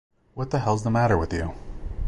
What 0.33 0.49
the 0.49 0.57
hell's 0.57 0.83
the 0.83 0.89
matter 0.89 1.15
with 1.15 1.31
you? 1.31 1.53